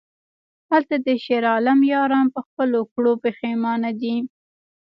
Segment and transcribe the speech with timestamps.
[0.71, 4.15] هلته د شیرعالم یاران په خپلو کړو پښیمانه دي...